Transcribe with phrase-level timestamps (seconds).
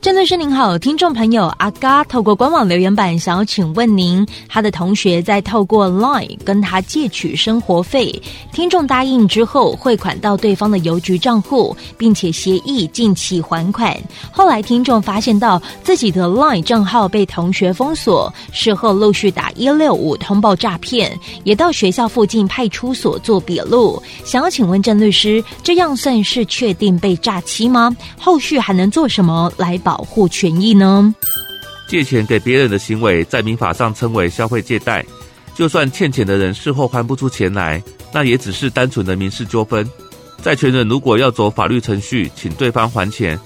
[0.00, 8.22] 郑律师您好，听众朋友阿嘎透过官网留言板想要请问您，他的同学在透过 Line 跟他借取生活费，
[8.52, 13.92] 听众答应之后汇款到对方的邮局账户，并且协议近期还款。
[14.30, 24.00] 后来听众发现到自己的 Line 账号被同学封锁，事后陆续打一六五通报诈骗，也到学校附近派出所做笔录。
[24.24, 27.94] 想要请问郑律师，这样算是确定被诈欺吗？
[28.16, 31.12] 后续还能做什么来保保护权益呢？
[31.88, 35.04] 借钱给别人的行为，在民法上称为消费借贷。
[35.56, 39.84] 就算欠钱的人事后还不出钱来，那也只是单纯的民事纠纷。
[40.40, 43.36] 债权人如果要走法律程序，请对方还钱，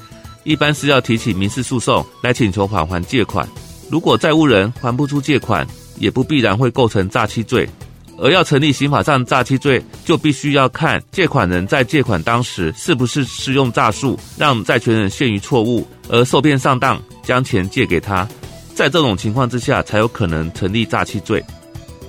[0.44, 3.48] 一般是要提起民事诉讼来请求返还借款。
[3.90, 5.66] 如果债务人还不出借款，
[5.96, 7.66] 也不必然会构成诈欺罪。
[8.18, 18.28] 而要成立刑法上诈欺罪，就必须要看借款人在借款当时是不是使用诈术，让债权人陷于错误而受骗上当，将钱借给他。
[18.74, 21.44] 在这种情况之下，才有可能成立诈欺罪。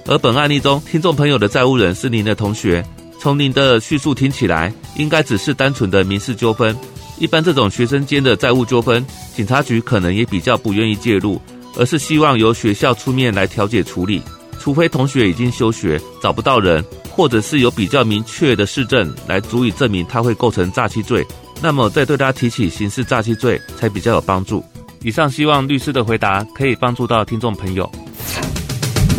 [0.06, 2.86] 而本案例中，听众朋友的债务人是您的同学，
[3.20, 6.76] 从您的叙述听起来，应该只是单纯的民事纠纷。
[7.20, 11.42] 一般这种学生间的债务纠纷，警察局可能也比较不愿意介入，
[11.78, 14.22] 而是希望由学校出面来调解处理。
[14.64, 21.28] 除非同学已经休学，找不到人，或者是有比较明确的事证来足以证明他会构成诈欺罪，
[21.62, 24.64] 那么再对他提起刑事诈欺罪才比较有帮助。
[25.02, 27.92] 以上希望律师的回答可以帮助到听众朋友。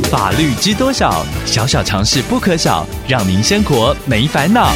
[0.05, 1.27] 法律知多少？
[1.45, 4.72] 小小常识不可少，让您生活没烦恼。